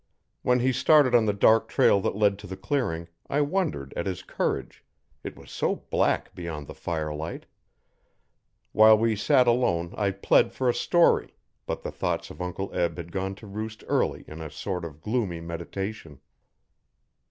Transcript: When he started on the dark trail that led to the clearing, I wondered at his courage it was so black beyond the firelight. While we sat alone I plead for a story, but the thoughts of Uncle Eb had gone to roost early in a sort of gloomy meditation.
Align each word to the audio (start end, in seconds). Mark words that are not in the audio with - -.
When 0.41 0.61
he 0.61 0.71
started 0.73 1.13
on 1.13 1.27
the 1.27 1.31
dark 1.31 1.67
trail 1.67 2.01
that 2.01 2.15
led 2.15 2.39
to 2.39 2.47
the 2.47 2.57
clearing, 2.57 3.07
I 3.29 3.41
wondered 3.41 3.93
at 3.95 4.07
his 4.07 4.23
courage 4.23 4.83
it 5.23 5.37
was 5.37 5.51
so 5.51 5.75
black 5.91 6.33
beyond 6.33 6.65
the 6.65 6.73
firelight. 6.73 7.45
While 8.71 8.97
we 8.97 9.15
sat 9.15 9.45
alone 9.45 9.93
I 9.95 10.09
plead 10.09 10.53
for 10.53 10.67
a 10.67 10.73
story, 10.73 11.35
but 11.67 11.83
the 11.83 11.91
thoughts 11.91 12.31
of 12.31 12.41
Uncle 12.41 12.73
Eb 12.73 12.97
had 12.97 13.11
gone 13.11 13.35
to 13.35 13.45
roost 13.45 13.83
early 13.87 14.23
in 14.25 14.41
a 14.41 14.49
sort 14.49 14.85
of 14.85 15.01
gloomy 15.01 15.39
meditation. 15.39 16.19